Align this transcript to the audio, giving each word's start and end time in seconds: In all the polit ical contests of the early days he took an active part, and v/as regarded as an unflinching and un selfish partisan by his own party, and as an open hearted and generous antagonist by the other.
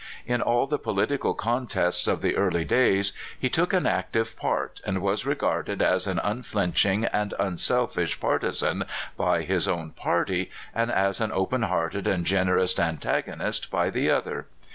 In 0.25 0.41
all 0.41 0.65
the 0.65 0.79
polit 0.79 1.11
ical 1.11 1.37
contests 1.37 2.07
of 2.07 2.23
the 2.23 2.35
early 2.35 2.65
days 2.65 3.13
he 3.39 3.51
took 3.51 3.71
an 3.71 3.85
active 3.85 4.35
part, 4.35 4.81
and 4.83 4.97
v/as 4.99 5.27
regarded 5.27 5.79
as 5.79 6.07
an 6.07 6.17
unflinching 6.23 7.05
and 7.05 7.35
un 7.37 7.55
selfish 7.59 8.19
partisan 8.19 8.85
by 9.15 9.43
his 9.43 9.67
own 9.67 9.91
party, 9.91 10.49
and 10.73 10.91
as 10.91 11.21
an 11.21 11.31
open 11.31 11.61
hearted 11.61 12.07
and 12.07 12.25
generous 12.25 12.79
antagonist 12.79 13.69
by 13.69 13.91
the 13.91 14.09
other. 14.09 14.47